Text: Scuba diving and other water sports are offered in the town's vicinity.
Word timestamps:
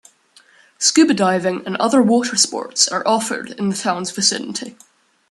Scuba 0.79 1.13
diving 1.13 1.61
and 1.67 1.75
other 1.77 2.01
water 2.01 2.35
sports 2.35 2.87
are 2.87 3.07
offered 3.07 3.51
in 3.59 3.69
the 3.69 3.75
town's 3.77 4.09
vicinity. 4.09 4.75